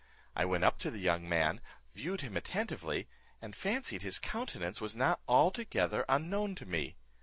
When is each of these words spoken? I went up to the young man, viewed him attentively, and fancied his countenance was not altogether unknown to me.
I 0.35 0.45
went 0.45 0.63
up 0.63 0.79
to 0.79 0.89
the 0.89 0.97
young 0.97 1.29
man, 1.29 1.61
viewed 1.93 2.21
him 2.21 2.35
attentively, 2.35 3.07
and 3.39 3.55
fancied 3.55 4.01
his 4.01 4.17
countenance 4.17 4.81
was 4.81 4.95
not 4.95 5.21
altogether 5.27 6.05
unknown 6.09 6.55
to 6.55 6.65
me. 6.65 6.95